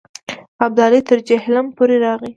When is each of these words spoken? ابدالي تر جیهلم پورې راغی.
ابدالي 0.65 1.01
تر 1.07 1.17
جیهلم 1.27 1.65
پورې 1.77 1.95
راغی. 2.05 2.29